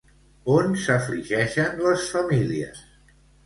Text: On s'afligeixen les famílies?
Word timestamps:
On 0.53 0.73
s'afligeixen 0.85 1.79
les 1.85 2.09
famílies? 2.17 2.85